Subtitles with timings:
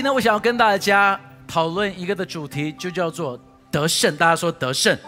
[0.00, 3.38] 今天我想要跟大家讨论一个的主题，就叫做
[3.70, 4.16] 得胜。
[4.16, 4.98] 大家说得胜。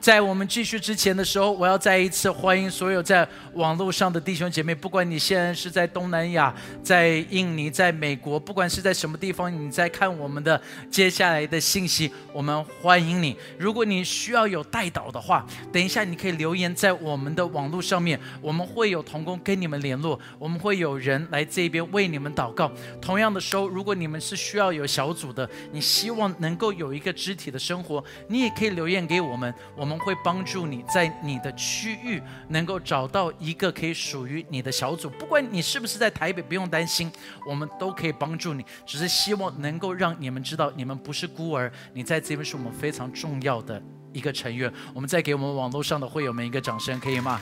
[0.00, 6.54] 在我们继续之前的时候，我要再一次欢迎所有在网络上的弟兄姐妹，不管你现在是在东南亚、
[6.84, 13.36] 在印尼、在美国，不管是在什么地方，你在看我们的接下来的信息，我们欢迎你。
[13.58, 22.70] 如果你需要有带导的话，等一下你可以留言在我们的网络上面，我们会有同工跟你们联络，我们会有人来这边为你们祷告。
[23.00, 35.08] 同样的时候，如果你们是需要有小组的，你希望能够有一个肢体的生活，你也可以留言给我们，我我们会帮助你在你的区域能够找到一个可以属于你的小组。
[35.08, 37.10] 不管你是不是在台北，不用担心，
[37.46, 38.62] 我们都可以帮助你。
[38.84, 44.70] 只是希望能够让你们知道，你们不是孤儿，你在这边是我们非常重要的一个成员。
[44.92, 47.40] 我们再给我们网络上的会友们一个掌声，可以吗？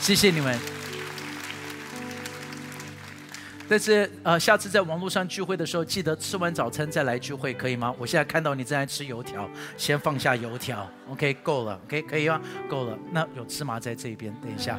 [0.00, 0.83] 谢谢你们。
[3.68, 7.94] 但是呃，下次在网络上聚会的时候，记得吃完早餐再来聚会，可以吗？
[7.98, 12.40] 我现在看到你正在吃油条，先放下油条，OK，够了，OK，可以吗？
[12.68, 12.98] 够了。
[13.10, 14.78] 那有芝麻在这边，等一下，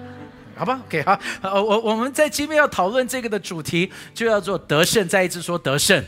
[0.55, 5.07] 好吧？OK，好，呃，我我们在今天要讨论这个的主题，就要做得胜。
[5.07, 6.03] 再一次说得胜，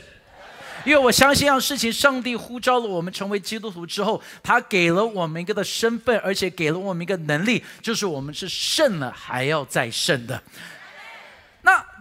[0.86, 10.42] 因为我相信一样事情，上帝呼召了我们成为基督徒之后，他给了我们一个的身份，而且给了我们一个能力，就是我们是胜了还要再胜的。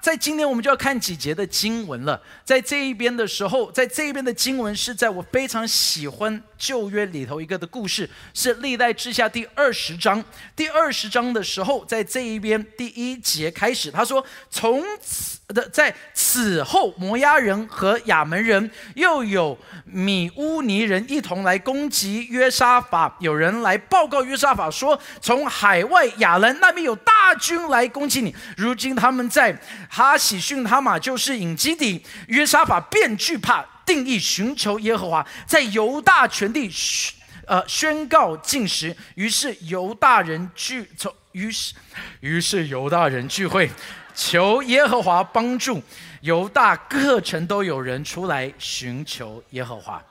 [0.06, 2.22] 在今天我们就要看几节的经文了。
[2.44, 10.24] 在这一边的时候，在这一边的经文是在我非常喜欢旧约里头一个的故事，是历代之下第二十章。
[10.54, 23.16] 第二十章的时候，在这一边第一节开始，他说：“从此的在此后，摩押人和亚门人又有米乌尼人一同来攻击约沙法。
[23.18, 28.32] 有人来报告约沙法说，从海外亚兰那边有大军来攻击你。
[28.56, 29.60] 如今他们在。”
[29.96, 37.14] 哈喜逊哈马就是隐基底，约沙法便惧怕，定义寻求耶和华，在犹大全地宣
[37.46, 38.94] 呃宣告禁食。
[39.14, 41.74] 于是犹大人聚从，于是
[42.20, 43.70] 于是犹大人聚会，
[44.14, 45.82] 求耶和华帮助。
[46.20, 50.02] 犹大各城都有人出来寻求耶和华。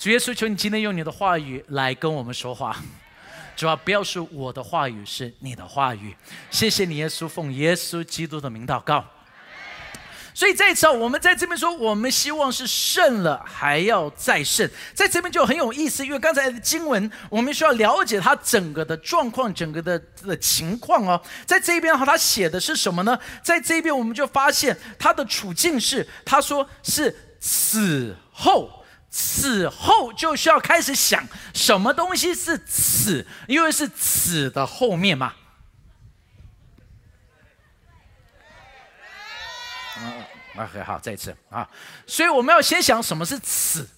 [0.00, 2.76] 主耶稣，求你今天用你的话语来跟我们说话。
[3.56, 6.14] 主要不要是我的话语，是你的话语。
[6.50, 9.02] 谢谢你，耶稣，奉耶稣基督的名祷告。
[10.34, 14.68] 所以这一次啊，我们在这边说，我们希望是胜了还要再胜。
[14.92, 21.18] 在这边就很有意思，因为刚才的经文，我们需要了解它整个的状况，整个的的情况哦。
[21.46, 23.18] 在这边哈，他写的是什么呢？
[23.42, 28.84] 在这边我们就发现他的处境是，他说是死后。
[29.18, 35.34] 此后就需要开始想什么东西是此，因为是此的后面嘛。
[39.98, 40.24] 嗯
[40.58, 41.66] ，OK，好，再一次啊，
[42.06, 43.88] 所以我们要先想什么是此，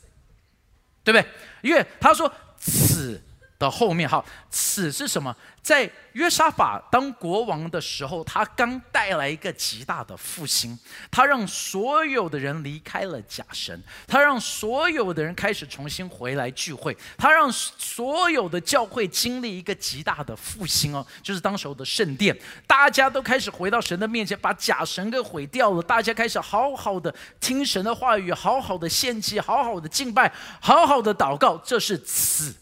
[1.02, 1.28] 对不对？
[1.62, 3.20] 因为他说此
[3.58, 5.34] 的后面，好，此是什么？
[5.60, 10.78] 在约沙法当国王的时候，他刚带来一个极大的复兴，
[11.10, 22.34] 他让所有的人离开了假神，他让所有的人开始重新回来聚会，他让所有的教会经历一个极大的复兴哦，就是当时候的圣殿，
[22.66, 32.54] 大家都开始回到神的面前，把假神给毁掉了，大家开始好好的听神的话语，好好的献祭，好好的敬拜，好好的祷告，这是此。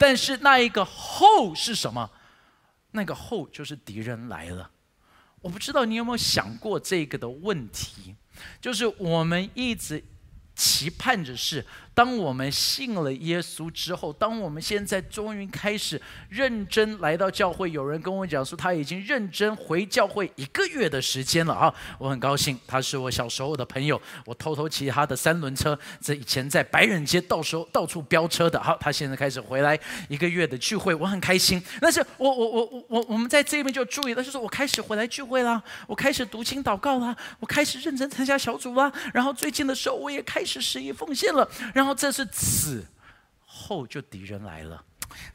[0.00, 2.10] 但是那一个后是什么？
[2.92, 4.70] 那个后就是敌人来了。
[5.42, 8.16] 我不知道你有没有想过这个的问题，
[8.62, 10.02] 就是我们一直
[10.56, 11.66] 期盼着是。
[12.00, 16.00] 当我们信了耶稣之后，当我们现在终于开始
[16.30, 21.74] 认真来到教会，有人跟我讲说他已经认真回教会一个月的时间了啊！
[21.98, 28.58] 我很高兴，他是我小时候的朋友，我偷偷骑他的三轮车，这以前在白人街到时候到处飙车的。
[28.58, 29.78] 好，他现在开始回来
[30.08, 31.62] 一个月的聚会，我很开心。
[31.82, 41.89] 但是我我我我我们在这边就注意，他就说我开始回来聚会啦，我开始读经祷告啦，我开始认真参加小组啦，然后最近的时候我也开始施以奉献了，然后。
[41.94, 42.86] 这是此
[43.44, 44.82] 后就敌人来了，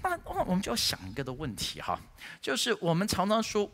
[0.01, 1.99] 那我们就要想一个的问题哈，
[2.41, 3.69] 就是我们常常说，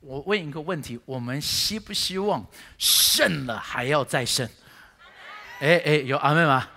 [0.00, 2.46] 我问一个问题：我们希不希望
[2.76, 4.48] 胜了还要再胜？
[5.60, 6.68] 哎哎，有阿妹吗？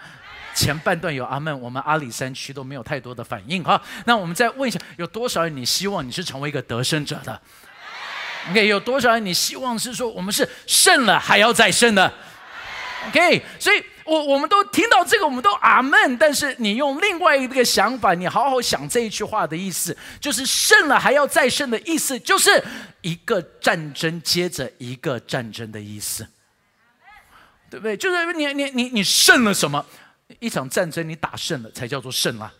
[0.53, 3.81] 前半段有阿妹，我们阿里山区都没有太多的反应哈。
[4.05, 7.41] 那我们再问一下，有多少人你希望你是成为一个得胜者的
[8.49, 12.13] ？OK，有多少人你希望是说我们是胜了还要再胜的
[13.09, 13.83] ？OK，所以。
[14.03, 16.17] 我我们都听到这个，我们都阿门。
[16.17, 22.61] 但是你用另外一个想法，你好好想这一句话的意思，就是胜了还要再胜的意思，就是
[23.01, 26.27] 一个战争接着一个战争的意思。
[27.69, 27.95] 对不对？
[27.95, 29.85] 就是你你你你胜了什么？
[30.39, 32.51] 一场战争你打胜了才叫做胜啊！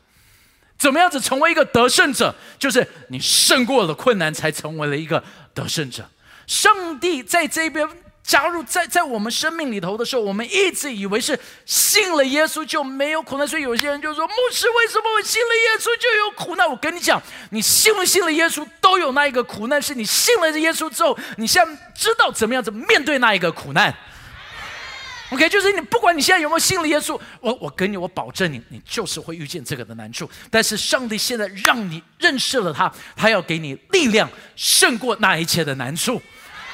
[0.77, 2.33] 怎么样子成为一个得胜者？
[2.59, 5.21] 就是你胜过了困难，才成为了一个
[5.53, 6.07] 得胜者。
[6.45, 7.89] 上帝在这边。
[8.23, 16.69] 加入在在我们生命里头的时候，我们一直以为是信了耶稣就没有苦难，所以有些人就说：牧师，为什么我信了耶稣就有苦难？
[16.69, 23.93] 我跟你讲，你信不信了耶稣都有那一个苦难，是你信了耶稣之后，你现在知道怎么样子面对那一个苦难。
[25.31, 30.29] OK，就是你不管你现在有没有信了耶稣，我我跟你我保证你，你就是会遇见这个的难处。
[30.49, 36.21] 但是上帝现在让你认识了他，他要给你力量胜过那一切的难处。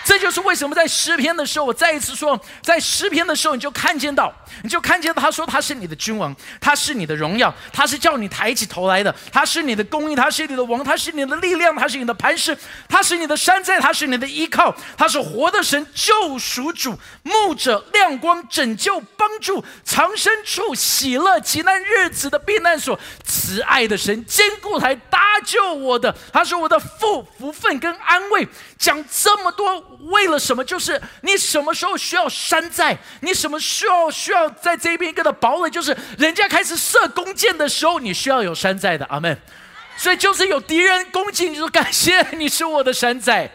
[0.07, 4.33] 这就是为什么在诗篇的时候，我再一次说，在诗篇的时候，你就看见到，
[4.63, 12.57] 你就看见，他说他是你的君王，他是你的荣耀，他是叫你抬起头来的，他是你的公义，他是你的王，他是你的力量，他是你的磐石，
[12.87, 29.96] 他是你的山寨，他是你的依靠，他是活的神，救赎主，牧者，亮光，拯救，帮助，藏身处，喜乐，极难日子的避难所，慈爱的神，坚固台搭救我的，他是我的福福分跟安慰，讲这么多。
[30.05, 30.63] 为了什么？
[30.63, 39.05] 就是你什么时候需要山寨，你什么需要需要在这边一个的堡垒，就是人家开始射弓箭的时候，你需要有山寨的。
[39.07, 39.39] 阿门。
[39.97, 43.49] 所以就是有敌人攻击，你说感谢你是我的山寨。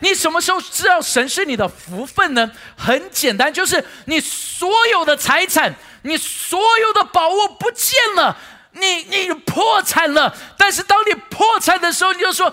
[0.00, 2.50] 你什么时候知道神是你的福分呢？
[2.76, 5.72] 很简单，就是你所有的财产，
[6.02, 8.36] 你所有的宝物不见了。
[8.74, 12.52] 你你破产了，但是当你破产的时候，你就说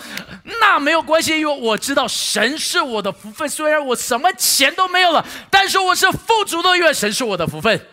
[0.59, 3.49] 那没有关系，因为我知道神是我的福分。
[3.49, 7.87] 虽然我什么钱都没有了，但是我是富足的，因为神是我的福分。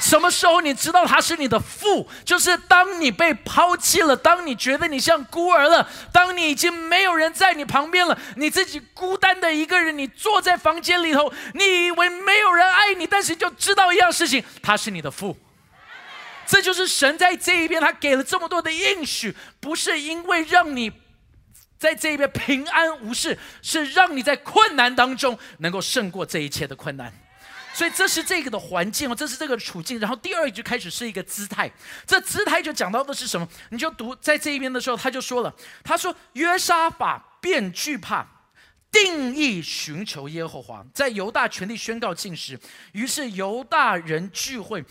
[0.00, 2.08] 什么时候你知道他是你的父？
[2.24, 15.36] 就是当你被抛弃了，当你觉得你像孤儿了，当你已经没有人在你旁边了，你自己孤单的一个人，你坐在房间里头，你以为没有人爱你，但是就知道一样事情，他是你的父。
[16.48, 20.90] 这就是神在这一边，他给了这么多的应许，不是因为让你
[21.78, 27.12] 在这一边平安无事，是让你在困难当中能够胜过这一切的困难。
[27.74, 30.00] 所以这是这个的环境哦，这是这个处境。
[30.00, 31.70] 然后第二句开始是一个姿态，
[32.06, 33.46] 这姿态就讲到的是什么？
[33.68, 35.54] 你就读在这一边的时候，他就说了，
[35.84, 38.26] 他说约沙法便惧怕，
[38.90, 42.58] 定义寻求耶和华，在犹大全地宣告禁食，
[42.92, 44.82] 于是犹大人聚会。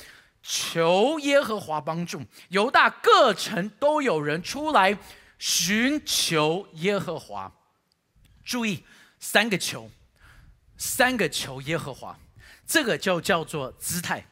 [0.49, 4.97] 求耶和华帮助，犹大各城都有人出来
[5.37, 7.51] 寻求耶和华。
[8.45, 8.81] 注意，
[9.19, 9.91] 三个求，
[10.77, 12.17] 三个求耶和华，
[12.65, 14.25] 这个就叫做姿态。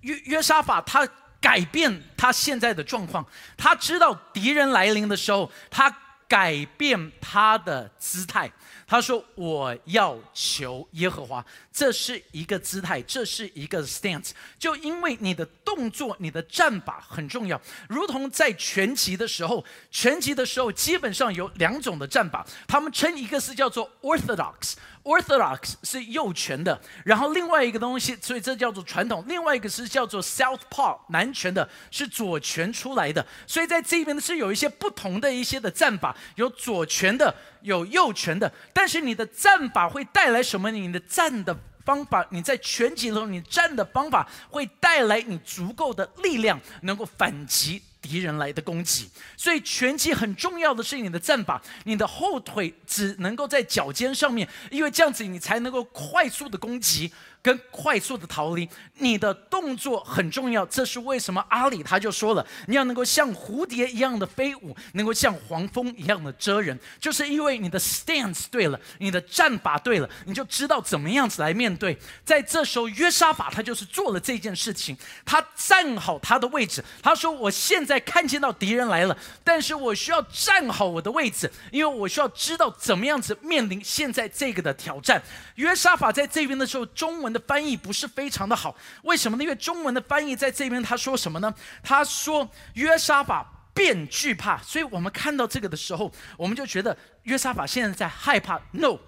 [0.00, 1.08] 约约沙法他
[1.40, 3.24] 改变他现在的状况，
[3.56, 5.88] 他知道敌人来临的时候，他
[6.26, 8.50] 改变他的姿态。
[8.92, 11.42] 他说：“我要求耶和华，
[11.72, 14.32] 这是一个姿态，这是一个 stance。
[14.58, 17.58] 就因为你的动作、你的战法很重要，
[17.88, 24.74] 如同在拳击的时候，拳击的时候基本上有两种的战法，他们称一个是叫做 orthodox。”
[25.04, 29.24] Orthodox 是右拳的，然后另外一个东西，所以这叫做传统。
[29.26, 33.26] 另外一个是叫做 Southpaw 南拳的，是左拳出来的。
[33.44, 38.52] 所以在这边呢是有一些不同的一些的战法，有左拳的，有右拳的。
[38.72, 40.70] 但是你的战法会带来什么？
[40.70, 47.82] 你的战的方法，你在拳击中你战的方法会带来你足够的力量，能够反击。
[48.02, 57.12] 敌人来的攻击，所以拳击很重要的是你的战法，你的后腿只能够在脚尖上面，因为这样子你才能够快速的攻击。
[57.42, 58.68] 跟快速的逃离，
[58.98, 60.64] 你的动作很重要。
[60.66, 71.98] 这是为什么阿里他就说了，你要能够像蝴蝶一样的飞舞，能够像黄蜂一样的遮人，就是因为你的 stance 对了，你的战法对了，你就知道怎么样子来面对。
[72.24, 76.84] 在这时候，约沙法他就是做了这件事情，他站好他的位置。
[77.02, 85.20] 他说：“我现在看见到敌人来了，但是我需要站好我的位置，因为我需要知道怎么样子面临现在这个的挑战。”
[85.56, 87.31] 约沙法在这边的时候，中文。
[87.32, 89.42] 的翻译不是非常的好，为什么呢？
[89.42, 91.54] 因为中文的翻译在这边他说什么呢？
[91.82, 98.60] 他说约沙法变惧怕，所以我们看到这个的时候，我们就觉得约沙法现在在害怕。
[98.72, 98.98] No，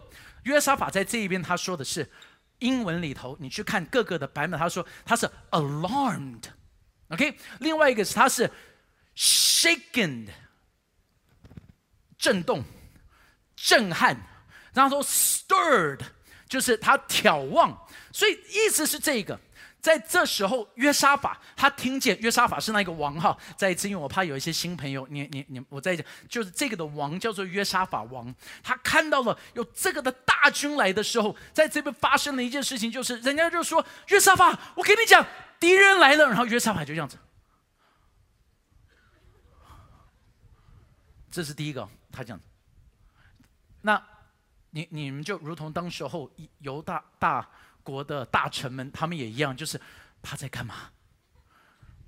[0.44, 2.10] 约沙法在这一边他说的是
[2.60, 8.50] 英文里头，你去看各个的版本，他说他是 alarmed，OK，另外一个是他是
[9.14, 10.28] shaken，
[12.16, 12.64] 震动、
[13.54, 14.16] 震撼，
[14.72, 16.00] 然后说 stirred，
[16.48, 17.83] 就是他眺望。
[18.14, 19.36] 所以意思是这个，
[19.80, 23.36] 在这时候，约沙法他听见约沙法是那个王哈。
[23.56, 28.32] 再一次，因为我怕有一些新朋友，你你你，我再讲，就是这个的王叫做约沙法王。
[28.62, 35.26] 他看到了有这个的大军来的时候，在这边发生了一件事情，就是人家就说约沙法，我跟你讲，
[35.58, 36.28] 敌人来了。
[36.28, 37.18] 然后约沙法就这样子，
[41.32, 42.40] 这是第一个，他讲。
[43.82, 44.00] 那，
[44.70, 46.30] 你你们就如同当时候
[46.60, 47.50] 犹大大。
[47.84, 49.80] 国的大臣们，他们也一样，就是
[50.22, 50.90] 他在干嘛，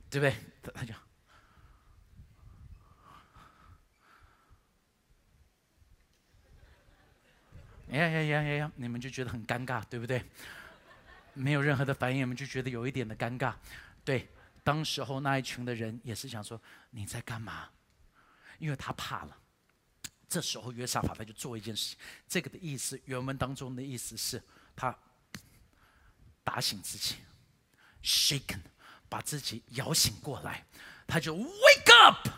[0.09, 0.35] 对不对？
[0.63, 0.99] 他他讲，
[7.91, 10.25] 呀呀呀呀呀，你们就觉得很尴尬，对不对？
[11.35, 13.55] 没有任何的反应，你们就觉得有一点的尴尬。
[14.03, 14.27] 对，
[14.65, 16.59] 当时候那一群的人也是想说
[16.91, 17.69] 你在干嘛？
[18.59, 19.37] 因为他怕了。
[20.27, 24.43] 这时候约沙法他就做一件事情，这个的意思原文当中的意思是
[24.75, 24.97] 他。
[26.47, 27.17] 打醒自己
[28.05, 28.61] ，shaken，
[29.09, 30.65] 把自己摇醒过来，
[31.05, 32.29] 他就 wake up，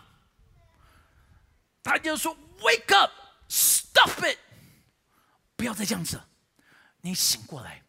[1.82, 4.38] 他就说 wake up，stop it，
[5.56, 6.18] 不要再这样子，
[7.02, 7.84] 你醒过来。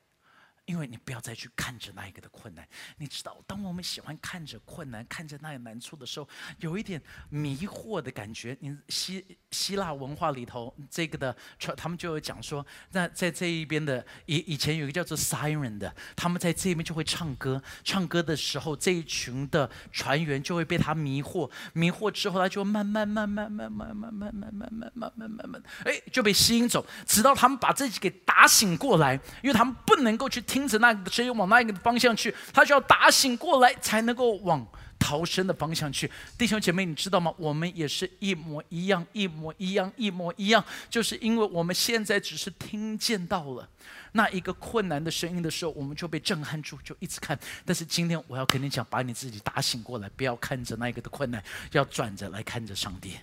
[0.70, 2.64] 因为你不要再去看着那一个的困难，
[2.98, 8.56] 你知道，当我们喜欢看着困难、看着那个难处的时候，有一点迷惑的感觉。
[8.60, 11.36] 你希希腊文化里头这个的，
[11.76, 30.59] 他们就有讲说，那在这一边的以以前有一个叫做 siren 的，他们在这边就会唱歌，唱歌的时候这一群的船员就会被他迷惑，迷惑之后他就慢慢慢慢慢慢慢慢慢慢慢慢慢慢慢慢，哎，就被吸引走，直到他们把自己给打醒过来，因为他们不能够去听。
[30.60, 34.68] 因此，那个声音往那一个方向去，他就要打醒过来，才能够往
[35.00, 36.12] 逃生的方向去。
[36.38, 37.34] 弟兄姐妹，你知道吗？
[37.38, 40.64] 我们也是一模一样，一模一样，一模一样。
[40.90, 43.68] 就是因为我们现在只是听见到了
[44.12, 47.40] 那一个困难的声音的时候，我们就被震撼住，就一直看。
[47.64, 53.14] 但是今天我要跟你讲，把你自己打醒过来，不要看着那一个的困难，要转着来看着上帝。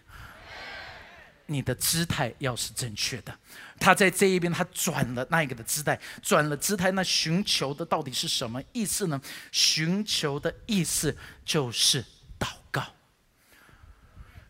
[1.47, 3.33] 你的姿态要是正确的，
[3.79, 9.21] 他在这一边，他转了那一个的姿态，转了姿态，那寻求的到底是什么意思呢？
[9.53, 12.03] 寻求的意思就是
[12.39, 12.83] 祷告。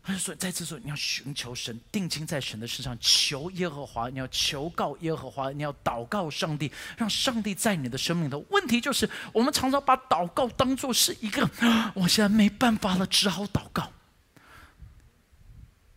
[0.03, 11.51] 他就说，在这时候你要寻求神，定睛在神的身上，求耶和华，你要求告耶和华，你要祷告上帝，让上帝在你的生命的问题就是，我们常常把祷告当做是一个，
[11.95, 13.93] 我现在没办法了，只好祷告。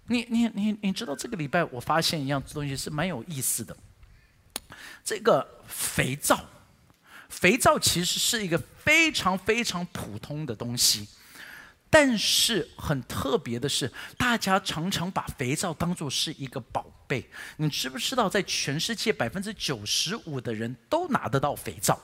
[0.10, 3.78] 你你你你知道这个礼拜我发现一样东西是蛮有意思的，
[5.04, 6.44] 这个肥皂，
[7.30, 11.08] 肥皂其实是一个非常非常普通的东西，
[11.92, 17.30] 但是很特别的是，大家常常把肥皂当做是一个宝贝。
[17.58, 22.00] 你知不知道，在全世界百分之九十五的人都拿得到肥皂，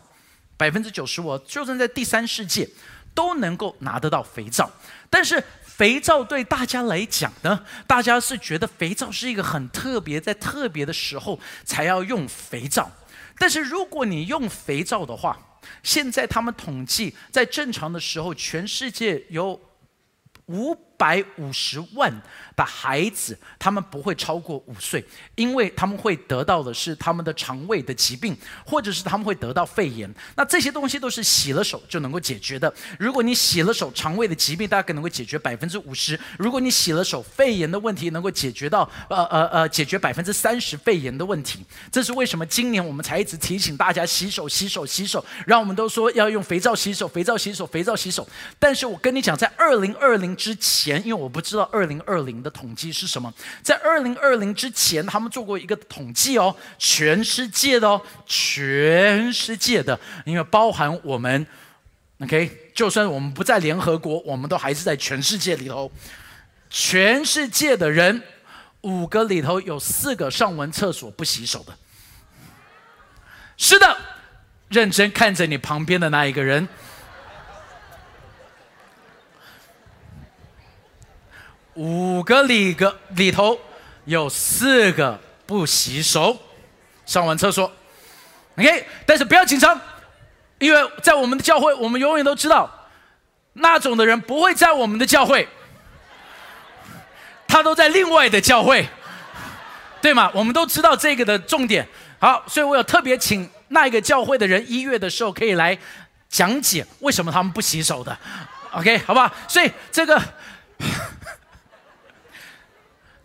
[0.55, 2.69] 百分之九十五，就算在第三世界
[3.15, 4.71] 都能够拿得到肥皂，
[5.09, 5.43] 但是。
[5.77, 12.89] 肥皂对大家来讲呢，大家是觉得肥皂是一个很特别，在特别的时候才要用肥皂。
[13.38, 15.38] 但是如果你用肥皂的话，
[15.84, 19.60] 现在他们统计，在正常的时候，全世界有
[20.46, 22.13] 五百五十万。
[22.55, 25.03] 的孩子，他们不会超过五岁，
[25.35, 28.33] 因为他们会得到的是他们的肠胃的疾病，
[28.65, 30.09] 或者是他们会得到肺炎。
[30.37, 32.73] 那这些东西都是洗了手就能够解决的。
[32.97, 41.59] 如果你洗了手，肠胃的疾病大概能够解决百分之五十；如果你洗了手，肺炎的问题能够解决到呃呃呃解决百分之三十肺炎的问题。
[41.91, 48.25] 这是为什么今年我们才一直提醒大家洗手、洗手、洗手，让我们都说要用肥皂洗手、肥皂洗手、肥皂洗手。
[48.57, 52.36] 但是我跟你讲，在二零二零之前，前因为我不知道二零二零。
[52.46, 53.34] 的统计是什么？
[53.63, 61.48] 在二零二零之前，他们做过一个统计哦，全世界的哦，全世界的，因为包含我们
[62.20, 65.92] ，OK，就算我们不在联合国，我们都还是在全世界里头。
[66.70, 68.22] 全世界的人，
[68.82, 71.75] 五个里头有四个上完厕所不洗手的。
[73.58, 73.98] 是的，
[74.68, 76.68] 认真看着你旁边的那一个人。
[81.75, 83.60] 五个里个里头
[84.05, 86.38] 有四个不洗手，
[87.05, 87.72] 上完厕所
[88.58, 89.79] ，OK，但是不要紧张，
[90.58, 92.88] 因为在我们的教会，我们永远都知道，
[93.53, 95.48] 那种的人不会在我们的教会，
[97.48, 98.88] 他都在另外的教会，
[100.01, 100.32] 对吗？
[100.34, 101.86] 我们都知道这个的重点。
[102.20, 105.77] 好，所以我有特别请那一个教会的人一月的时候可以来
[106.29, 108.17] 讲解为什么他们不洗手的
[108.72, 109.29] ，OK，好不好？
[109.48, 110.22] 所以这个。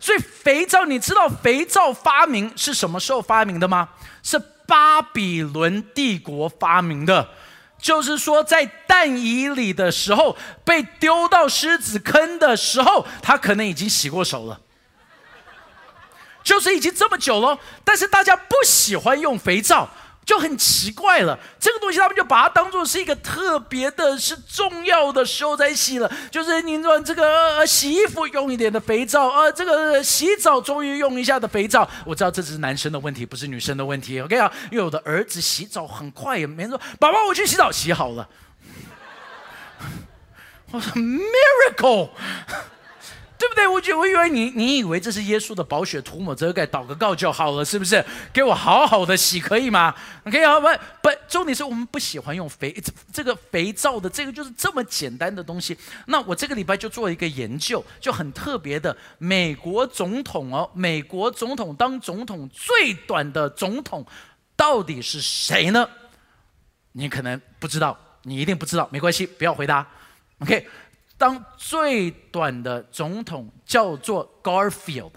[0.01, 3.87] 所以肥皂，你知道肥皂发明是什么时候发明的吗？
[4.23, 7.29] 是巴比伦帝国发明的。
[7.77, 14.59] 就是说，在蛋椅里的时候，被丢到狮子坑的时候，他可能已经洗过手了。
[16.43, 19.87] 就是已经这么久了，但是大家不喜欢用肥皂，
[20.23, 21.37] 就很奇怪了。
[21.59, 26.11] 这个东西他们就把它当做是一个特别的、是重要的时候在洗了。
[26.29, 31.87] 就是你说这个洗衣服用一点的肥皂，呃，这个洗澡终于用一下的肥皂。
[32.05, 34.21] 我知道这只是男生的问题，不是女生的问题。
[34.21, 38.27] OK 啊，因为我的儿子洗澡很快，也没人说宝宝我去洗澡，洗好了。
[40.71, 42.09] 我说 miracle。
[43.41, 43.67] 对不对？
[43.67, 48.05] 我觉我以为你，你以为这是耶稣的宝血涂抹遮盖，祷个告就好了，是不是？
[48.31, 49.95] 给我好好的洗，可以吗
[50.27, 50.67] ？OK 啊，不
[51.01, 52.71] 不，重点是我们不喜欢用肥
[53.11, 55.75] 这个肥皂的，这个就是这么简单的东西。
[56.05, 64.05] 那我这个礼拜就做一个研究，就很特别的，美国总统哦，美国总统当总统最短的总统
[64.55, 65.89] 到底是谁呢？
[66.91, 69.87] 你可能不知道，你一定不知道，没关系，不要回答。
[70.41, 70.67] OK。
[71.21, 75.11] 当最短的总统叫做 Garfield，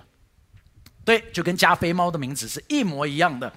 [1.03, 3.51] 对，就跟加菲猫的名字是一模一样的。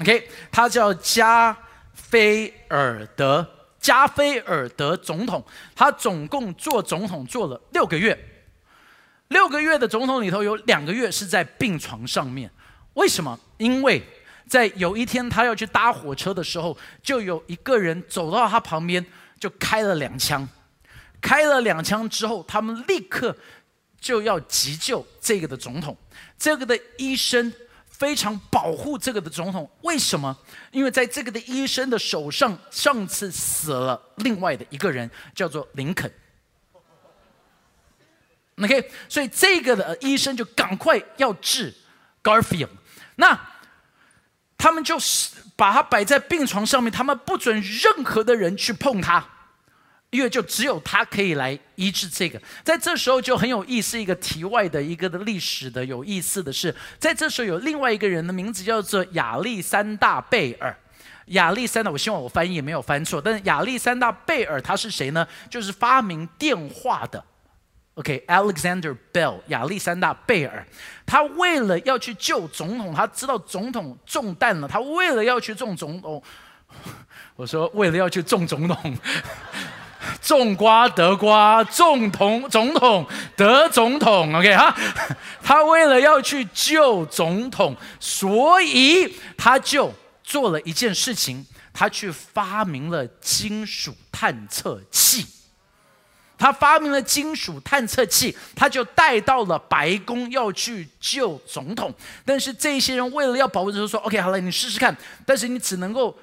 [0.00, 1.56] OK，他叫加
[1.94, 5.44] 菲尔德，加菲尔德总统，
[5.76, 8.18] 他总共做总统做了六个月，
[9.28, 12.50] 六个月的总统里头有两个月是在病床上面。
[12.94, 13.38] 为什么？
[13.58, 14.02] 因为
[14.48, 19.06] 在有一天他要去搭火车的时候，就有一个人走到他旁边，
[19.38, 20.48] 就开了两枪。
[21.20, 23.36] 开了两枪之后，他们立刻
[24.00, 25.96] 就要急救这个的总统。
[26.38, 27.52] 这个的医生
[27.88, 30.36] 非常保护这个的总统，为什么？
[30.70, 36.10] 因为在这个的医生的手上，上次死了另外的一个人，叫做林肯。
[38.62, 41.74] OK，所以这个的医生就赶快要治
[42.22, 42.68] Garfield。
[43.16, 43.40] 那
[44.56, 49.24] 他们就是把他摆在病床上面，他们不准任何的人去碰他。
[50.10, 54.00] 因为就只有他可以来医治这个，在这时候就很有意思。
[54.00, 60.74] 一个题外的一个的历史的有意思的是，在这时候有另外一个人的名字叫做亚历山大贝尔。
[61.26, 63.20] 亚历山大，我希望我翻译也没有翻错。
[63.20, 65.28] 但是亚历山大贝尔他是谁呢？
[65.50, 67.22] 就是发明电话的。
[67.96, 70.66] OK，Alexander Bell，亚历山大贝尔，
[71.04, 76.22] 他为了要去救总统，他知道总统中弹了，他为了要去中总统，
[77.36, 78.98] 我说为了要去中总统。
[80.20, 84.34] 种瓜得瓜，种统总统得总统。
[84.34, 84.74] OK 哈，
[85.42, 89.92] 他为了要去救总统，所以他就
[90.22, 95.26] 做了一件事情，他去发明了金属探测器。
[96.36, 101.92] 他发明了金属探测器，他就带到了白宫要去救总统。
[102.24, 106.16] 但是这些人为了要保护，就说 OK 好了，你试试看，但是你只能够。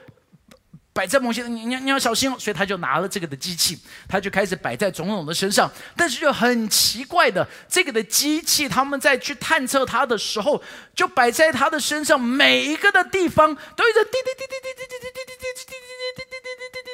[0.95, 2.37] 摆在某些，你你你要小心哦。
[2.39, 3.77] 所以他就拿了这个的机器，
[4.07, 5.69] 他就开始摆在总统的身上。
[5.93, 10.63] 但是就很奇怪的，这个的机器，他们在去探测他的时候，
[10.95, 16.87] 就摆在他的身上，每一个的地方都有滴滴滴滴滴滴滴滴滴滴滴滴滴滴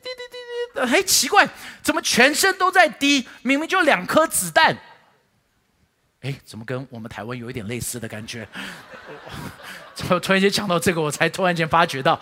[0.00, 0.90] 滴滴滴滴。
[0.90, 1.46] 嘿，奇怪，
[1.82, 3.28] 怎么全身都在滴？
[3.42, 4.78] 明明就两颗子弹。
[6.22, 8.48] 哎，怎么跟我们台湾有一点类似的感觉？
[9.94, 12.18] 怎么突然间讲到这个，我才突然间发觉到。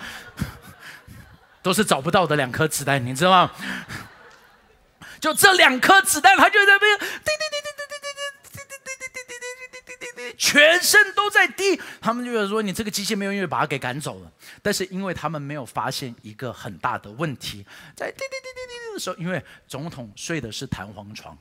[1.62, 3.51] 都是找不到的两颗子弹，你知道吗？
[5.20, 11.79] 就这两颗子弹，他就在那边滴滴滴滴滴滴滴滴滴滴滴滴滴滴滴滴，全身都在滴。
[12.01, 21.37] 他们就是说，你这个机械没有因为把它给赶走了，但是因为他们没有发现一个很大的问题，在滴滴滴滴滴滴的时候，因为总统睡的是弹簧床，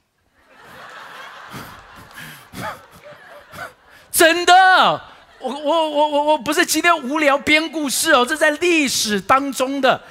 [4.12, 5.02] 真的。
[5.42, 10.02] 我我我我我不是今天无聊编故事哦，这在历史当中的。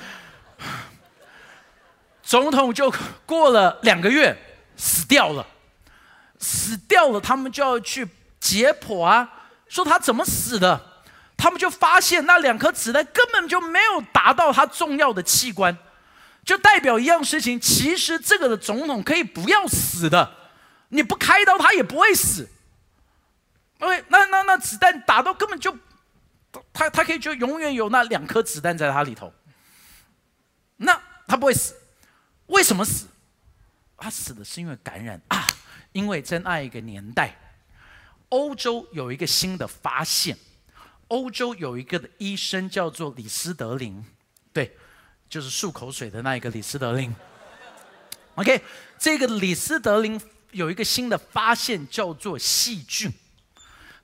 [2.23, 2.93] 总统就
[3.25, 4.37] 过了两个月
[4.77, 5.47] 死掉了，
[6.39, 8.07] 死掉了，他们就要去
[8.39, 9.29] 解剖啊，
[9.69, 10.79] 说他怎么死的，
[11.37, 15.77] 他们就发现那两颗子弹根本就没有达到他重要的器官，
[16.45, 20.31] 就代表一样事情，其实这个的总统可以不要死的，
[20.89, 22.47] 你不开刀他也不会死。
[23.81, 25.77] 因为那那那子弹打到根本就，
[26.73, 29.33] 他他可以就永远有那两颗子弹在他里头，
[30.77, 31.75] 那他不会死，
[32.47, 33.07] 为什么死？
[33.97, 35.47] 他死的是因为感染啊！
[35.93, 37.37] 因为在那一个年代，
[38.29, 40.37] 欧洲有一个新的发现，
[41.09, 44.05] 欧洲有一个的医生叫做李斯德林，
[44.53, 44.77] 对，
[45.29, 47.15] 就是漱口水的那一个李斯德林。
[48.37, 48.63] OK，
[48.99, 50.21] 这个李斯德林
[50.53, 53.13] 有一个新的发现叫做细菌。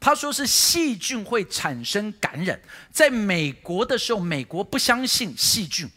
[0.04, 2.60] 他说是细菌会产生感染，
[2.92, 5.88] 在美国的时候，美国不相信细菌，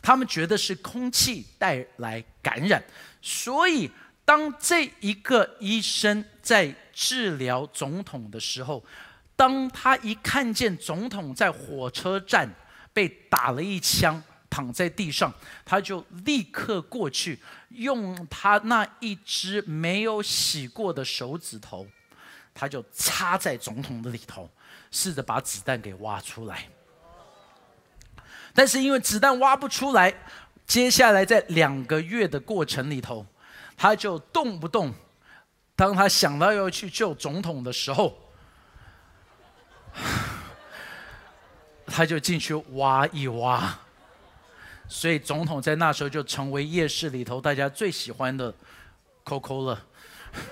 [0.00, 2.80] 他们觉得是空气带来感染，
[3.20, 3.90] 所以
[4.24, 8.84] 当这一个医生在治疗总统的时候，
[9.34, 12.48] 当他一看见总统在火车站
[12.92, 21.84] 被打了一枪，躺在地上，他就立刻过去，用他那一只没有洗过的手指头，
[22.54, 24.48] 他就插在总统的里头，
[24.90, 26.68] 试着把子弹给挖出来。
[28.54, 30.14] 但是因为子弹挖不出来，
[30.66, 33.26] 接下来在两个月的过程里头，
[33.76, 34.92] 他就动不动，
[35.74, 38.18] 当他想到要去救总统的时候。
[41.84, 43.78] 他就进去挖一挖，
[44.88, 48.54] 所以总统在那时候就成为夜市里头大家最喜欢的
[49.22, 49.84] 抠抠了、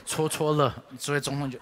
[0.05, 1.59] 戳戳了，所以总统就，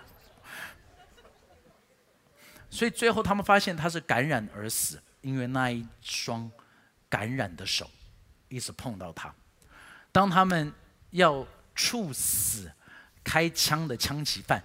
[2.71, 6.51] 所以最后他们发现他是感染而死，因为那一双
[7.09, 7.91] 感染的手
[8.49, 9.35] 一直碰到他。
[10.13, 10.73] 当他们
[11.11, 12.71] 要处死
[13.25, 14.63] 开枪的枪击犯，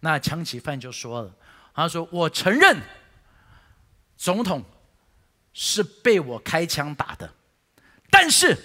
[0.00, 1.34] 那枪击犯就说了。
[1.74, 2.78] 他说：“我承认，
[4.16, 4.62] 总统
[5.54, 7.32] 是被我开枪打的，
[8.10, 8.56] 但是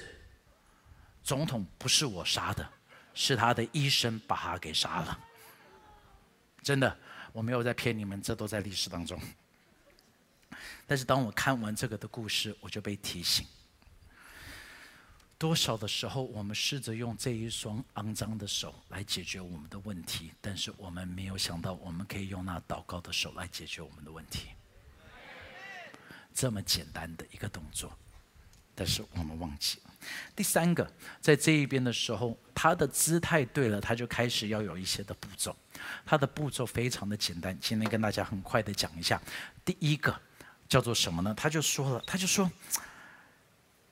[1.23, 2.67] 总统不是我杀的，
[3.13, 5.17] 是他的医生把他给杀了。
[6.61, 6.97] 真的，
[7.35, 9.19] 我没有在骗你们，这都在历史当中。
[10.87, 13.45] 但是当我看完这个的故事，我就被提醒。”
[15.37, 24.47] 多少的时候，我们试着用这一双肮脏的手来解决我们的问题，但是我们没有想到，我们可以用那祷告的手来解决我们的问题。
[26.33, 27.91] 这么简单的一个动作，
[28.75, 29.91] 但是我们忘记了。
[30.35, 30.87] 第三个，
[31.19, 35.55] 在这一边的时候，他的姿态对了，他就开始要有一些的步骤。
[36.05, 39.19] 他的步骤非常的简单，今天跟大家很快的讲一下。
[39.63, 40.15] 第一个
[40.69, 41.33] 叫做什么呢？
[41.35, 42.51] 他就说了，他就说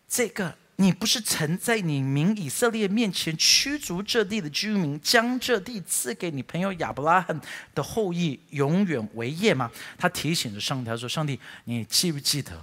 [0.07, 0.55] 这个。
[0.77, 7.39] 你不是曾在你名以色列面前驱逐这地的居民，将这地赐给你朋友亚伯拉罕
[7.75, 9.71] 的后裔永远为业吗？
[9.99, 12.59] 他提醒着上帝，他说：“上帝，你记不记得，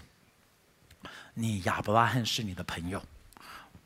[1.41, 3.03] 你亚伯拉罕是你的朋友，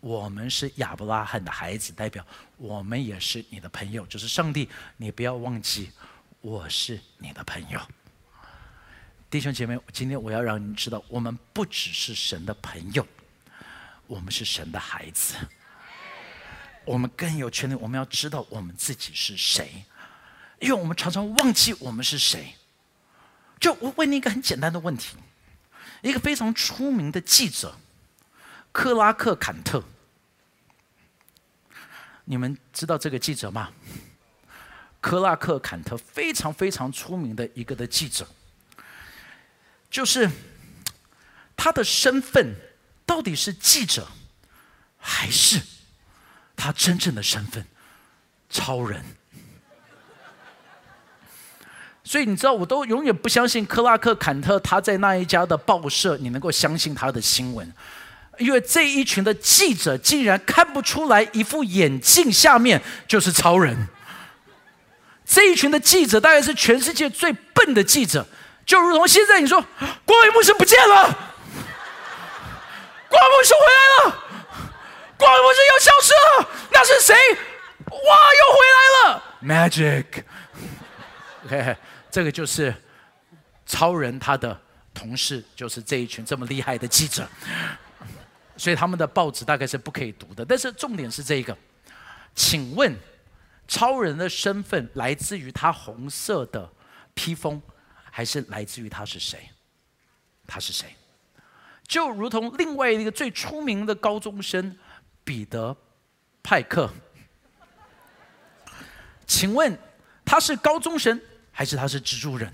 [0.00, 4.04] 我们是亚伯拉罕的孩子，代表我们也是你的朋友。
[4.06, 5.92] 就是上帝，你不要忘记，
[6.40, 7.80] 我是你的朋友。
[9.30, 13.06] 弟兄姐妹，今天我要让你知道，我们不只是神的朋友。”
[14.06, 15.34] 我们是神的孩子，
[16.84, 17.74] 我们更有权利。
[17.74, 19.82] 我们要知道我们自己是谁，
[20.60, 22.54] 因为我们常常忘记我们是谁。
[23.58, 25.16] 就我问你一个很简单的问题：
[26.04, 27.78] 一个非常出名的记者
[28.70, 29.82] 克拉克坎特，
[32.26, 33.72] 你们知道这个记者吗？
[35.00, 38.28] 克拉克坎特非常非常出名的一个的记者，
[39.90, 40.30] 就是
[41.56, 42.54] 他的身份。
[43.06, 44.08] 到底是记者，
[44.98, 45.60] 还是
[46.56, 47.66] 他真正的身份——
[48.48, 49.04] 超人？
[52.04, 57.72] 所以你知道，我都永远不相信克拉克·坎特他在那一家的报社，你能够相信他的新闻，
[58.38, 63.88] 因为这一群的记者竟然看不出来一副眼镜下面就是超人。
[65.24, 68.26] 这一群的记者大概是全世界最笨的记者，
[68.66, 69.64] 就如同现在你说，
[70.04, 71.18] 郭伟牧师不见了。
[73.08, 74.16] 光牧师回来了，
[75.16, 77.14] 光牧师又消失了，那是谁？
[77.86, 77.96] 哇，
[78.40, 80.04] 又回来了！Magic，
[81.48, 81.76] 嘿嘿
[82.14, 82.72] 这个就是
[83.66, 84.56] 超人他的
[84.94, 87.28] 同事，就是这一群这么厉害的记者，
[88.56, 90.44] 所以他们的报纸大概是不可以读的。
[90.44, 91.58] 但是重点是这个，
[92.32, 92.96] 请问
[93.66, 96.70] 超人的身份来自于他红色的
[97.14, 97.60] 披风，
[98.12, 99.50] 还是来自于他是谁？
[100.46, 100.94] 他是谁？
[101.88, 104.78] 就如同另外一个最出名的高中生
[105.24, 105.76] 彼得
[106.44, 106.88] 派克，
[109.26, 109.76] 请问
[110.24, 111.20] 他是高中生
[111.54, 112.52] 还是他是蜘蛛人？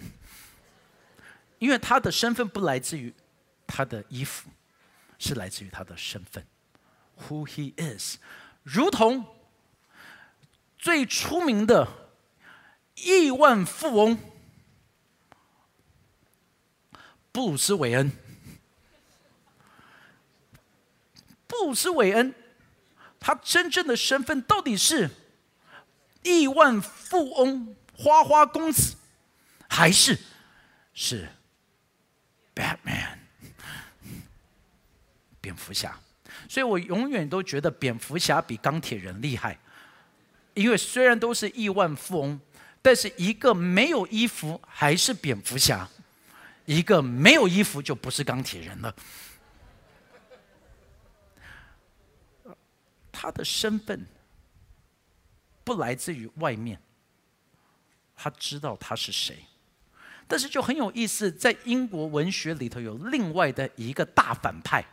[1.59, 3.13] 因为他的身份不来自于
[3.67, 4.51] 他的衣服，
[5.19, 6.47] 是来自于他的身份
[7.19, 8.19] ，Who he is，
[8.63, 9.25] 如同
[10.79, 11.89] 最出名的
[12.95, 14.19] 亿万富翁
[17.33, 18.13] 布鲁斯韦恩。
[21.47, 22.35] 布鲁斯韦恩，
[23.19, 25.11] 他真正的身份到底是
[26.23, 28.97] 亿万富翁、花花公子，
[29.69, 30.19] 还是
[30.95, 31.29] 是
[32.55, 33.19] Batman
[35.39, 35.95] 蝙蝠侠？
[36.49, 39.59] 所以我永远都觉得蝙蝠侠比钢铁人厉害，
[40.55, 42.41] 因为虽然都是亿万富翁，
[42.81, 45.87] 但是一个没有衣服还是蝙蝠侠，
[46.65, 48.95] 一个没有衣服就不是钢铁人了。
[53.13, 54.07] 他的身份
[55.63, 56.81] 不来自于外面，
[58.23, 59.39] 他知道他是谁。
[60.29, 64.85] 但是就很有意思，在英国文学里头有另外的一个大反派，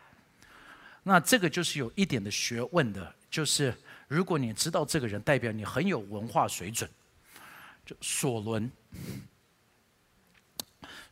[1.04, 3.76] 那这个就是有一点的学问的，就是
[4.08, 6.90] 如果你知道这个人，代表你很有文化水准。
[7.86, 8.72] 就索伦，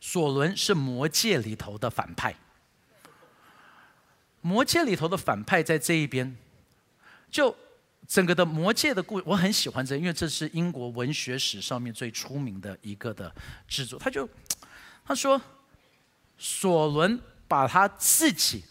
[0.00, 2.34] 索伦是魔界里头的反派。
[4.40, 6.34] 魔界里头的反派在这一边，
[7.30, 7.54] 就。
[8.06, 13.34] 整个的魔界的故，我很喜欢这，因为这是英国文学史上面最出名的一个的
[13.66, 13.98] 制作。
[13.98, 14.28] 他就
[15.04, 15.40] 他说，
[16.38, 18.64] 索伦把他自己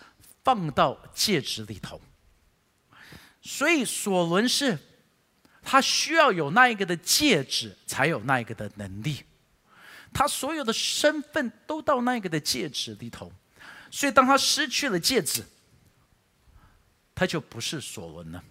[0.43, 1.99] 放到戒指里头，
[3.41, 4.77] 所以索伦是
[5.61, 9.23] 他需要有那一个的戒指，才有那一个的能力。
[10.13, 13.29] 他所有的身份都到那个的戒指里头，
[13.91, 15.43] 所以当他失去了戒指，
[17.13, 18.41] 他就不是索伦了。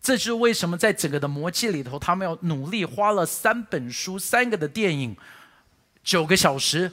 [0.00, 5.16] 这就是为什么在整个的魔戒里头，他们要努力花了三本书、三个的电影、
[6.02, 6.90] 九个小时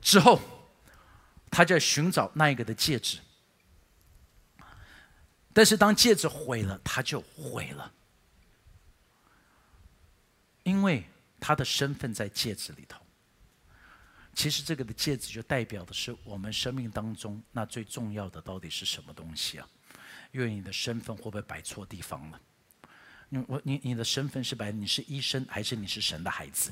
[0.00, 0.40] 之后，
[1.50, 3.18] 他在寻找那一个的戒指。
[5.52, 7.92] 但是当戒指毁了，他就毁了，
[10.62, 11.04] 因为
[11.38, 12.98] 他的身份在戒指里头。
[14.34, 19.68] 其实这个的戒指就代表的是我们生命当中那最重要的到底是什么东西啊？
[20.32, 22.40] 因为你的身份会不会摆错地方了？
[23.28, 26.70] 你我你你的身份是摆你是医生还是你是神的孩子？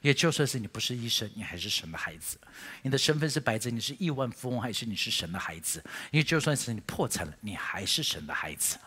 [0.00, 2.38] 也就算是你不是医生，你还是神的孩子。
[2.82, 5.82] 你的身份是摆着你是亿万富翁还是你是神的孩子？
[6.10, 8.78] 也就算是你破产了，你还是神的孩子。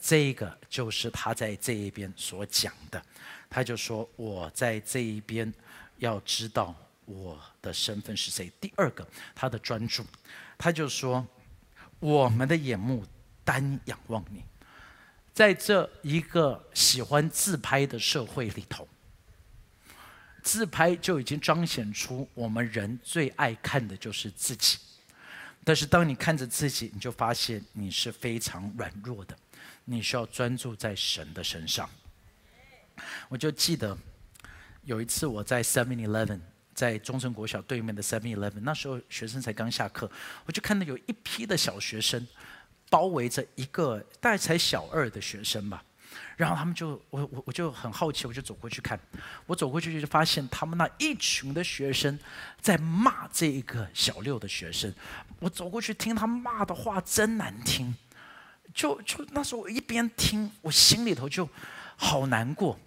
[0.00, 3.02] 这个就是他在这一边所讲的。
[3.48, 5.52] 他就说我在这一边
[5.98, 8.52] 要知道我的身份是谁。
[8.60, 10.04] 第二个，他的专注，
[10.58, 11.26] 他就说。
[11.98, 13.04] 我们的眼目
[13.44, 14.44] 单仰望你，
[15.32, 18.86] 在这一个喜欢自拍的社会里头，
[20.42, 24.78] 自拍就已经彰显出我们人最爱看的就是自己。
[25.64, 29.36] 但是当你看着自己，你就发现你是非常软弱的，
[29.84, 31.88] 你需要专注在神的身上。
[33.28, 33.96] 我就记得
[34.84, 36.40] 有一次我在 Seven Eleven。
[36.76, 40.08] 在中正国小对面的 Seven Eleven，那时候学生才刚下课，
[40.44, 42.24] 我就看到有一批的小学生
[42.90, 45.82] 包围着一个大概才小二的学生吧，
[46.36, 49.00] 然后他们就我我我就很好奇，我就走过去看，
[49.46, 52.18] 我走过去就发现他们那一群的学生
[52.60, 54.94] 在骂这一个小六的学生，
[55.40, 57.94] 我走过去听他骂的话真难听，
[58.74, 61.48] 就就那时候我一边听，我心里头就
[61.96, 62.78] 好难过。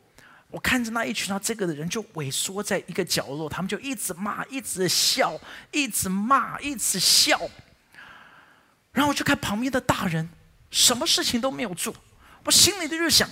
[0.51, 5.39] 我看着那一群，他这个的人就萎缩在一个角落，他们就一直骂，一直笑，
[5.71, 7.39] 一直骂，一直笑。
[8.91, 10.27] 然后我就看旁边的大人，
[10.71, 11.93] 什么事情都没有做，
[12.45, 13.29] 我心里就想，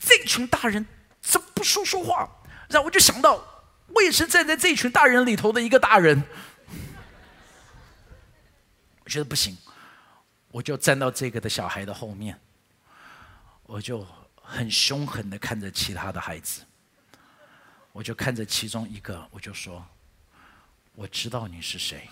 [0.00, 0.86] 这群大人
[1.20, 2.26] 怎么不说说话？
[2.70, 3.44] 然后我就想到，
[3.88, 6.24] 我也是站在这群大人里头的一个大人，
[9.04, 9.54] 我觉得不行，
[10.48, 12.40] 我就站到这个的小孩的后面，
[13.64, 14.06] 我就。
[14.46, 16.60] 很凶狠的看着其他的孩子，
[17.92, 19.82] 我就看着其中一个，我就说
[20.94, 22.10] ：“我知道你是谁，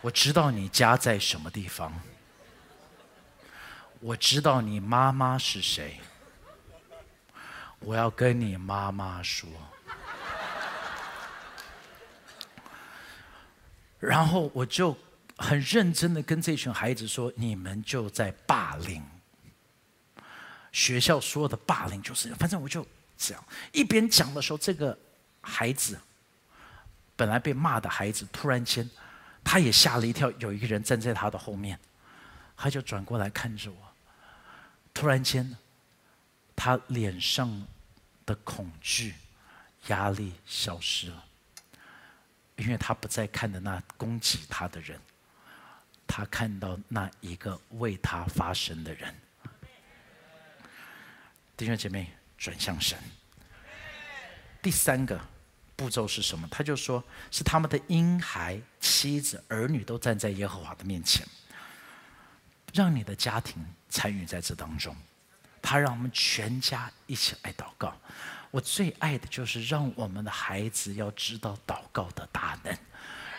[0.00, 1.92] 我知道你家在什么地方，
[4.00, 6.00] 我知道你妈妈是谁，
[7.80, 9.46] 我要跟你妈妈说。”
[14.00, 14.96] 然后我就。
[15.42, 19.02] 很认真的跟这群孩子说：“你们就在霸凌，
[20.70, 24.96] 学校说的霸凌就是，反正我就这样一边讲的时候，这个
[25.40, 25.98] 孩子
[27.16, 28.88] 本来被骂的孩子，突然间
[29.42, 31.80] 他也吓了一跳，有一个人站在他的后面，
[32.54, 33.78] 他就转过来看着我，
[34.92, 35.56] 突然间
[36.54, 37.66] 他脸上
[38.26, 39.14] 的恐惧、
[39.86, 41.24] 压力消失了，
[42.56, 45.00] 因为他不再看着那攻击他的人。”
[46.12, 49.14] 他看到那一个为他发声的人，
[51.56, 52.98] 弟兄姐妹转向神。
[54.60, 55.18] 第三个
[55.76, 56.48] 步骤是什么？
[56.50, 61.24] 他就说是他们的婴孩、妻子、儿女都站在耶和华的面前，
[62.74, 64.94] 让你的家庭参与在这当中。
[65.62, 67.96] 他让我们全家一起来祷告。
[68.50, 72.76] 我最爱的就是让我们的孩子要知道祷告的大能。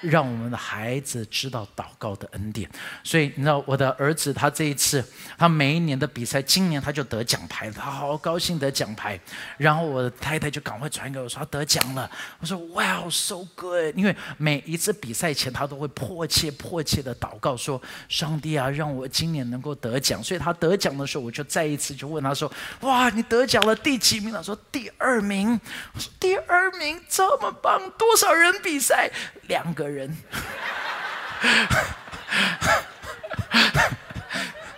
[0.01, 2.69] 让我们的孩子知道祷告的恩典。
[3.03, 5.03] 所以你知道，我的儿子他这一次，
[5.37, 9.19] 他每一年的比赛，今年他就得奖牌，他好高兴得奖牌。
[9.57, 12.09] 然后我的太太就赶快传给我说他得奖了。
[12.39, 13.95] 我说哇，so good！
[13.95, 20.23] 因为每一次比赛前，他都会迫切迫切的祷告说：上帝啊，让我今年能够得奖。
[20.23, 24.31] 所以他得奖的时候，我就再一次就问他说：哇，你得奖了第几名？
[24.31, 25.59] 他说第二名。
[25.93, 29.11] 我说第二名这么棒，多少人比赛？
[29.47, 29.90] 两个人。
[29.91, 30.15] 人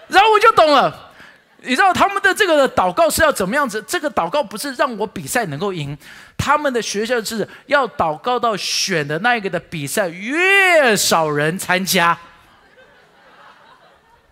[0.08, 1.12] 然后我就懂了，
[1.62, 3.84] 你知道他们的这个祷告是要怎么样子？
[3.88, 5.98] 这个祷告不是让我比赛能够赢，
[6.38, 12.18] 他们的学校是要祷告到选的那一个的比赛越少人参加，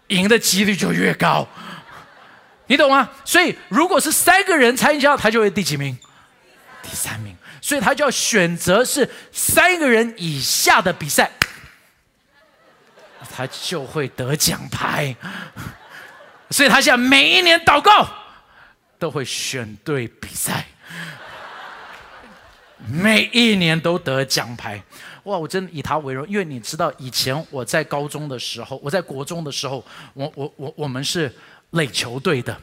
[0.07, 1.47] 赢的几率就越高，
[2.67, 3.09] 你懂吗？
[3.25, 5.97] 所以如果是三个人参加，他就会第几名？
[6.83, 7.35] 第三名。
[7.61, 11.31] 所以他就要选择是三个人以下的比赛。
[13.33, 15.15] 他就会得奖牌，
[16.49, 18.05] 所以他现在每一年祷告
[18.99, 20.67] 都会选对比赛，
[22.89, 24.83] 每一年都得奖牌。
[25.23, 31.33] 哇，我真的以他为荣，因为你知道，以前我在高中的时候，我在国中的时候，我我我我们是
[31.69, 32.59] 垒球队的，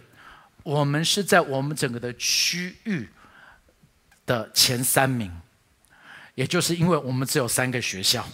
[0.64, 3.08] 我们是在我们整个的区域
[4.28, 5.32] 的前三名，
[6.36, 8.24] 也就是因为我们只有三个学校。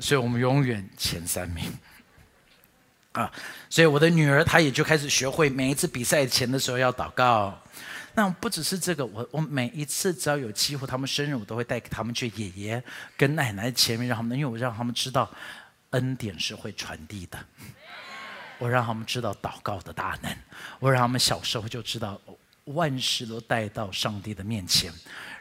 [0.00, 1.72] 所以我们永远前三名
[3.12, 3.30] 啊！
[3.68, 7.60] 所以我的女儿她也就开始学会每一次比赛前的时候要祷告。
[8.14, 12.82] 那不只是这个，我我每一次只要有机会，他们生日我都会带他们去爷爷
[13.16, 15.28] 跟奶奶前面，让他们因为我让他们知道
[15.90, 17.38] 恩典是会传递的。
[18.58, 20.32] 我让他们知道祷告的大能，
[20.78, 22.20] 我让他们小时候就知道
[22.74, 24.92] 万事都带到上帝的面前，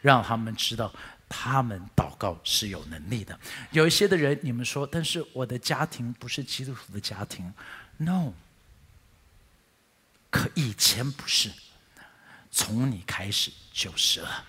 [0.01, 0.91] 让他们知道。
[1.29, 3.37] 他们祷告是有能力的。
[3.71, 7.53] 有一些的人，你们说，但是我的家庭不是基督徒的家庭
[7.97, 8.31] ，no。
[10.29, 11.51] 可以前不是，
[12.49, 14.45] 从你开始就是了。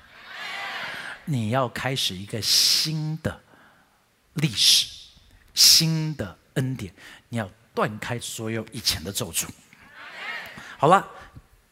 [1.24, 3.40] 你要开始一个新的
[4.34, 4.86] 历史，
[5.54, 6.94] 新的恩典，
[7.28, 9.48] 你要断开所有以前的咒诅。
[10.78, 11.04] 好了。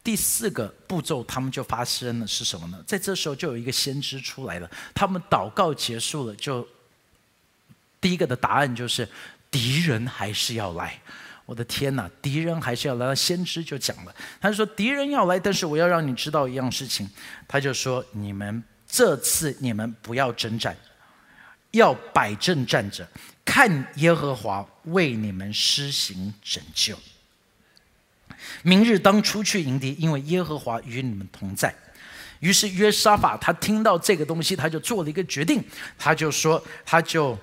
[0.07, 2.81] 第四个步骤，他们就发生了是什么呢？
[2.87, 4.71] 在这时候就有一个先知出来了。
[4.95, 6.65] 他们祷告结束了，就
[7.99, 9.05] 第一个的答案就是
[9.51, 10.97] 敌人还是要来。
[11.45, 13.13] 我的天哪，敌人还是要来。
[13.13, 17.09] 先知就讲了，他说敌人要来，但是我要让你知道一样事情。
[17.45, 20.73] 他就说你们这次你们不要征战，
[21.71, 23.05] 要摆正站着，
[23.43, 26.97] 看耶和华为你们施行拯救。
[28.63, 31.73] 明日当出去迎敌，因为耶和华与你们同在。
[32.39, 35.63] 于是约沙法他听到这个东西，他就做了一个决定，
[35.97, 37.37] 他就说，他就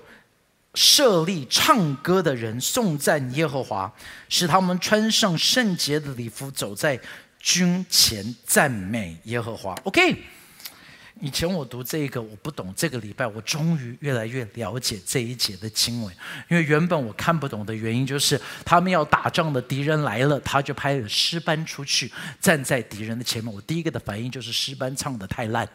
[0.75, 3.93] 设立唱歌的人颂赞耶和华，
[4.29, 6.99] 使他们穿上圣洁的礼服，走在
[7.41, 9.75] 军前赞美耶和华。
[9.85, 10.17] OK。
[11.25, 16.15] 以前我读这个我不懂，这个礼拜我终于越来越了解这一节的经文。
[16.51, 23.51] 因为原本我看不懂的原因，就是他们要打仗的敌人来了，他就派诗班出去站在敌人的前面。
[23.51, 25.67] 我第一个的反应就是诗班唱的太烂，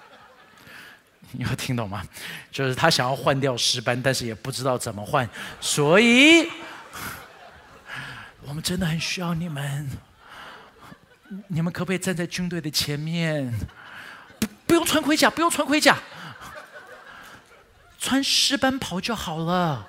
[1.32, 2.06] 你有听懂吗？
[2.52, 5.26] 就是他想要换掉诗班，但是也不知道怎么换，
[5.62, 6.46] 所以
[8.42, 9.88] 我们真的很需要你们。
[11.48, 13.50] 你们可不可以站在军队的前面？
[14.80, 15.98] 不用穿盔甲，不用穿盔甲，
[17.98, 19.86] 穿湿班袍就好了。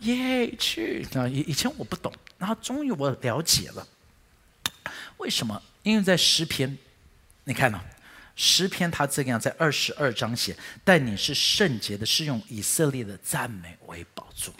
[0.00, 1.06] 耶，去！
[1.14, 3.86] 啊，以以前我不懂，然后终于我了解了，
[5.16, 5.62] 为什么？
[5.82, 6.76] 因为在诗篇，
[7.44, 7.80] 你看呢？
[8.36, 10.54] 诗篇他这个样在二十二章写，
[10.84, 14.52] 但你是圣洁的，是用以色列的赞美为宝座。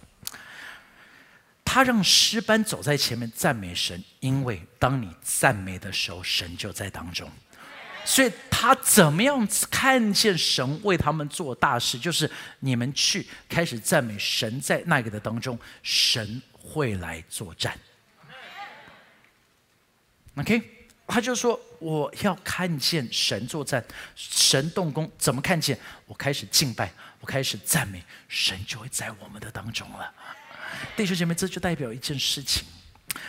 [1.66, 7.30] 他让诗班走在前面赞美神，因为当你赞美的时候，神就在当中。
[8.10, 11.96] 所以他怎么样看见神为他们做大事？
[11.96, 17.78] 就是你们去开始赞美神，在那个的当中，神会来作战。
[20.34, 20.60] OK，
[21.06, 23.84] 他就说我要看见神作战，
[24.16, 25.78] 神动工，怎么看见？
[26.06, 30.12] 我开始敬拜，我开始赞美，神就会在我们的当中了。
[30.96, 32.64] 弟兄姐妹，这就代表一件事情。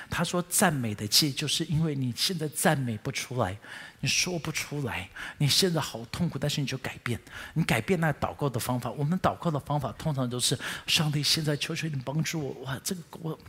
[0.10, 3.58] 他说赞美的戒，就是因为你现在赞美不出来，
[4.00, 7.20] 你说不出来，你现在好痛苦，但是你就改变，
[7.54, 8.92] 你改变那祷告的方法。
[8.92, 10.58] 我们祷告的方法通常都是：
[10.88, 13.40] 上帝，现在求求你帮助我，哇，这个我。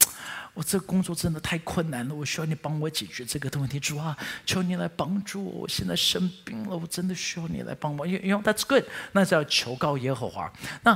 [0.54, 3.80] 我这个工作真的太困难了，我需要你帮我解决这个的问题。
[3.80, 4.14] 主啊，
[4.44, 5.50] 求你来帮助我！
[5.62, 8.06] 我现在生病了，我真的需要你来帮我。
[8.06, 10.52] 因因为 That's good，那叫求告耶和华。
[10.82, 10.92] 那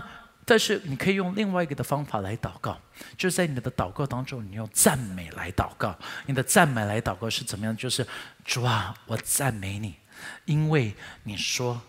[0.46, 2.80] 但是你可以用另外一个的方法来祷告，
[3.18, 5.94] 就是在你的祷告当中，你用赞美来祷告。
[6.24, 7.76] 你的赞美来祷告是怎么样？
[7.76, 8.06] 就是
[8.44, 9.96] 主啊，我赞美你，
[10.46, 10.94] 因为
[11.24, 11.82] 你说。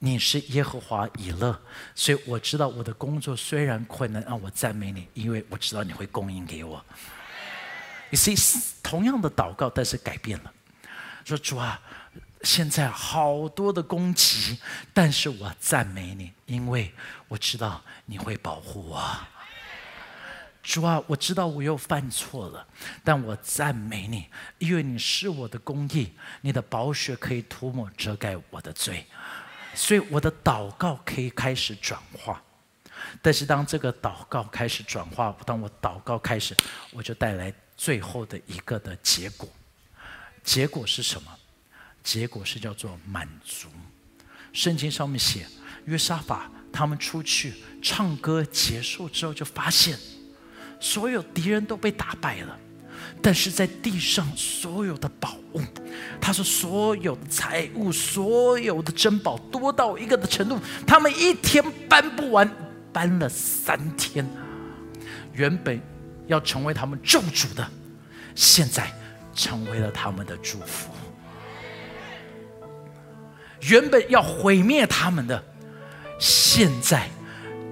[0.00, 1.60] 你是耶和华以勒，
[1.92, 6.80] 所以我知道我的工作虽然困难，让我赞美你，因为我知道你会供应给我。
[8.08, 10.52] 你 see，同样的祷告，但是改变了。
[11.24, 11.80] 说主啊，
[12.42, 14.60] 现在好多的攻击，
[14.94, 16.92] 但是我赞美你，因为
[17.28, 19.00] 我知道你会保护我。
[20.62, 22.66] 主啊，我知道我又犯错了，
[23.04, 24.28] 但我赞美你，
[24.58, 29.06] 因为你是我的公义，你的宝血可以涂抹遮盖我的罪。
[29.74, 32.42] 所以我的祷告可以开始转化，
[33.22, 36.54] 但是当这个祷告开始转化，当我祷告开始，
[36.90, 39.48] 我就带来最后的一个的结果。
[40.42, 41.38] 结果是什么？
[42.02, 43.68] 结果是叫做满足。
[44.52, 45.46] 圣经上面写，
[45.88, 49.98] 约沙法他们出去唱歌结束之后，就发现
[50.78, 52.56] 所有敌人都被打败了。
[53.22, 55.62] 但是在地上所有的宝物，
[56.20, 62.48] 他说所有的财物，所有的珍宝多到一个的程度，他们一天搬不完，
[62.92, 64.28] 搬了三天。
[65.32, 65.80] 原本
[66.26, 67.66] 要成为他们咒诅的，
[68.34, 68.92] 现在
[69.34, 70.92] 成为了他们的祝福。
[73.62, 75.42] 原本要毁灭他们的，
[76.18, 77.08] 现在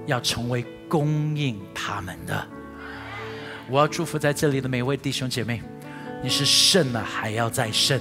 [0.07, 2.47] 要成为供应他们的。
[3.68, 5.61] 我要祝福在这里的每位弟兄姐妹，
[6.22, 8.01] 你是胜了还要再胜，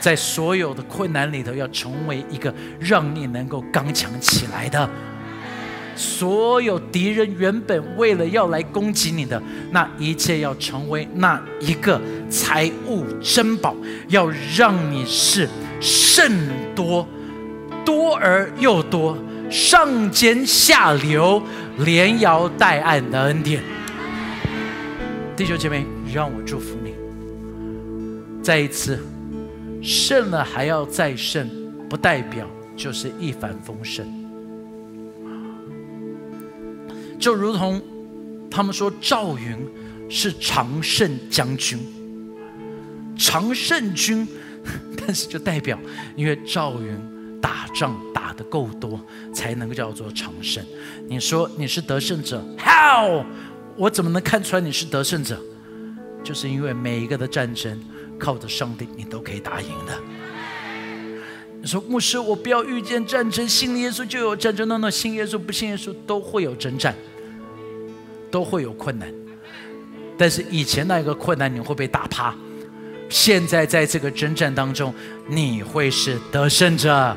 [0.00, 4.88] 在所有的困难里头，要成为一个让你能够刚强起来的。
[5.94, 9.40] 所有敌人原本为了要来攻击你的
[9.70, 12.00] 那一切，要成为那一个
[12.30, 13.76] 财物珍宝，
[14.08, 14.26] 要
[14.56, 15.46] 让你是
[15.82, 17.06] 甚多，
[17.84, 19.18] 多而又多，
[19.52, 21.42] 上尖下流，
[21.78, 23.62] 连摇带按的恩典。
[25.36, 26.94] 弟兄姐妹，让我祝福你。
[28.42, 28.98] 再一次，
[29.82, 31.46] 胜了还要再胜，
[31.88, 34.08] 不代表就是一帆风顺。
[37.18, 37.80] 就如同
[38.50, 39.56] 他们说赵云
[40.08, 41.78] 是常胜将军，
[43.18, 44.26] 常胜军，
[44.96, 45.78] 但是就代表
[46.16, 46.98] 因为赵云
[47.40, 47.94] 打仗
[48.32, 48.98] 打得够多，
[49.34, 50.64] 才能够叫做常胜。
[51.06, 53.22] 你说你是得胜者，How？
[53.76, 55.38] 我怎么能看出来你是得胜者？
[56.24, 57.78] 就是因为每一个的战争，
[58.18, 59.92] 靠着上帝，你都可以打赢的。
[61.60, 64.66] 你说牧师，我不要遇见战争，信耶稣就有战争。
[64.66, 66.94] 那那信耶稣不信耶稣都会有征战，
[68.30, 69.12] 都会有困难。
[70.16, 72.34] 但是以前那个困难你会被打趴，
[73.10, 74.94] 现在在这个征战当中，
[75.28, 77.14] 你会是得胜者。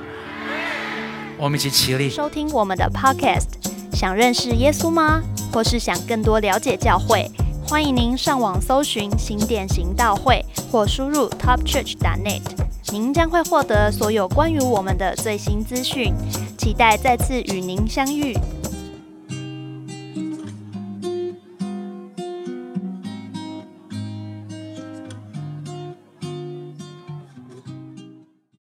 [1.37, 3.47] 我们一起起立，收听我们的 Podcast。
[3.91, 5.21] 想认识耶稣吗？
[5.51, 7.29] 或是想更多了解教会？
[7.67, 12.41] 欢迎您上网搜寻新典行道会，或输入 topchurch.net，
[12.91, 16.13] 您将会获得所有关于我们的最新资讯。
[16.57, 18.33] 期待再次与您相遇。